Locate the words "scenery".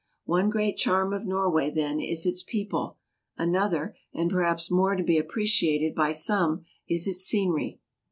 7.23-7.79